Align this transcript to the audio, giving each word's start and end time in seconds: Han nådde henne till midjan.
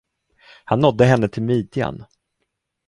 Han 0.65 0.79
nådde 0.79 1.05
henne 1.05 1.27
till 1.27 1.43
midjan. 1.43 2.03